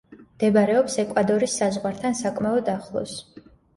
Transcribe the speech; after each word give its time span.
მდებარეობს 0.19 0.95
ეკვადორის 1.03 1.57
საზღვართან 1.63 2.17
საკმაოდ 2.23 2.73
ახლოს. 2.77 3.15